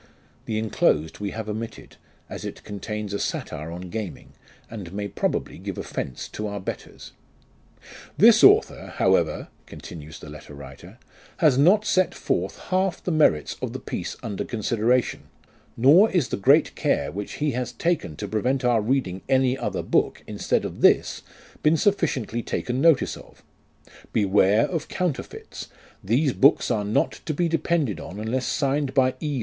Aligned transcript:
"(The 0.45 0.57
inclosed 0.57 1.19
we 1.19 1.29
have 1.29 1.47
omitted, 1.47 1.97
as 2.27 2.43
it 2.43 2.63
contains 2.63 3.13
a 3.13 3.19
satire 3.19 3.69
on 3.69 3.91
gaming, 3.91 4.33
and 4.67 4.91
may 4.91 5.07
probably 5.07 5.59
give 5.59 5.77
offence 5.77 6.27
to 6.29 6.47
our 6.47 6.59
betters.}" 6.59 7.11
This 8.17 8.43
author, 8.43 8.93
however," 8.95 9.49
(continues 9.67 10.17
the 10.17 10.27
letter 10.27 10.55
writer,) 10.55 10.97
"has 11.37 11.55
not 11.55 11.85
set 11.85 12.15
forth 12.15 12.57
half 12.71 13.03
the 13.03 13.11
merits 13.11 13.57
of 13.61 13.73
the 13.73 13.79
piece 13.79 14.17
under 14.23 14.43
consideration, 14.43 15.25
nor 15.77 16.09
is 16.09 16.29
the 16.29 16.35
great 16.35 16.73
care 16.73 17.11
which 17.11 17.33
he 17.33 17.51
has 17.51 17.71
taken 17.71 18.15
to 18.15 18.27
prevent 18.27 18.65
our 18.65 18.81
reading 18.81 19.21
any 19.29 19.55
other 19.55 19.83
book, 19.83 20.23
instead 20.25 20.65
of 20.65 20.81
this, 20.81 21.21
been 21.61 21.77
sufficiently 21.77 22.41
taken 22.41 22.81
notice 22.81 23.15
of: 23.15 23.43
beware 24.13 24.65
of 24.67 24.87
counterfeits; 24.87 25.67
these 26.03 26.33
books 26.33 26.71
are 26.71 26.83
not 26.85 27.11
to 27.25 27.35
be 27.35 27.47
depended 27.47 27.99
on 27.99 28.19
unless 28.19 28.47
signed 28.47 28.95
by 28.95 29.13
E. 29.19 29.39